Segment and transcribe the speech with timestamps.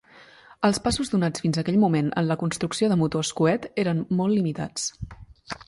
[0.69, 4.89] Els passos donats fins aquell moment en la construcció de motors coet eren molt limitats.